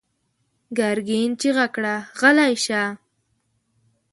ګرګين 0.77 1.31
چيغه 1.39 1.67
کړه: 1.75 1.95
غلی 2.19 2.53
شه! 2.65 2.83